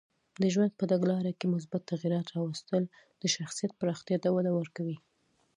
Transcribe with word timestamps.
د 0.41 0.43
ژوند 0.53 0.71
په 0.79 0.85
تګلاره 0.91 1.31
کې 1.39 1.51
مثبت 1.55 1.81
تغییرات 1.91 2.27
راوستل 2.35 2.83
د 3.21 3.23
شخصیت 3.35 3.71
پراختیا 3.79 4.17
ته 4.23 4.29
وده 4.31 4.51
ورکوي. 4.59 4.97